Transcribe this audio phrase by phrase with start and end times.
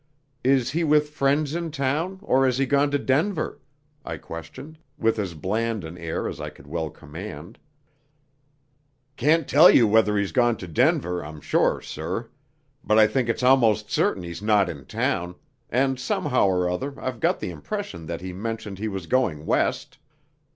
[0.43, 3.59] Is he with friends in town, or has he gone to Denver?"
[4.03, 7.59] I questioned, with as bland an air as I could well command.
[9.15, 12.31] "Can't tell you whether he's gone to Denver, I'm sure, sir.
[12.83, 15.35] But I think it's almost certain he's not in town,
[15.69, 19.99] and somehow or other I've got the impression that he mentioned he was going west."